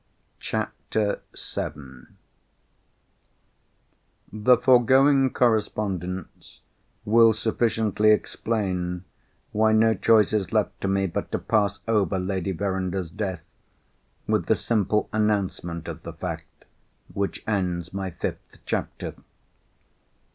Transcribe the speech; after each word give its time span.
]CHAPTER 0.49 1.21
VII 1.53 2.07
The 4.33 4.57
foregoing 4.57 5.29
correspondence 5.29 6.61
will 7.05 7.33
sufficiently 7.33 8.09
explain 8.09 9.03
why 9.51 9.73
no 9.73 9.93
choice 9.93 10.33
is 10.33 10.51
left 10.51 10.81
to 10.81 10.87
me 10.87 11.05
but 11.05 11.31
to 11.33 11.37
pass 11.37 11.81
over 11.87 12.17
Lady 12.17 12.51
Verinder's 12.51 13.11
death 13.11 13.43
with 14.25 14.47
the 14.47 14.55
simple 14.55 15.07
announcement 15.13 15.87
of 15.87 16.01
the 16.01 16.13
fact 16.13 16.65
which 17.13 17.43
ends 17.45 17.93
my 17.93 18.09
fifth 18.09 18.57
chapter. 18.65 19.13